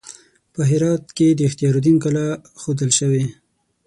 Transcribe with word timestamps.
په 0.53 0.61
هرات 0.69 1.03
کې 1.17 1.27
د 1.33 1.39
اختیار 1.49 1.75
الدین 1.77 1.97
کلا 2.03 2.27
ښودل 2.61 2.89
شوې. 2.99 3.23